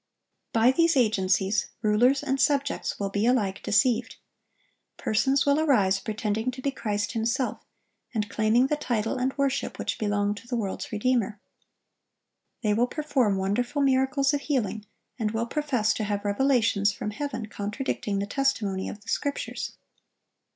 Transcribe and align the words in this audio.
By 0.51 0.71
these 0.71 0.97
agencies, 0.97 1.67
rulers 1.83 2.23
and 2.23 2.41
subjects 2.41 2.99
will 2.99 3.11
be 3.11 3.27
alike 3.27 3.61
deceived. 3.61 4.15
Persons 4.97 5.45
will 5.45 5.59
arise 5.59 5.99
pretending 5.99 6.49
to 6.49 6.61
be 6.63 6.71
Christ 6.71 7.11
Himself, 7.11 7.59
and 8.11 8.27
claiming 8.27 8.65
the 8.65 8.75
title 8.75 9.17
and 9.17 9.37
worship 9.37 9.77
which 9.77 9.99
belong 9.99 10.33
to 10.33 10.47
the 10.47 10.55
world's 10.55 10.91
Redeemer. 10.91 11.39
They 12.63 12.73
will 12.73 12.87
perform 12.87 13.37
wonderful 13.37 13.83
miracles 13.83 14.33
of 14.33 14.41
healing, 14.41 14.87
and 15.19 15.29
will 15.29 15.45
profess 15.45 15.93
to 15.93 16.03
have 16.05 16.25
revelations 16.25 16.91
from 16.91 17.11
heaven 17.11 17.45
contradicting 17.45 18.17
the 18.17 18.25
testimony 18.25 18.89
of 18.89 19.01
the 19.01 19.07
Scriptures. 19.07 19.73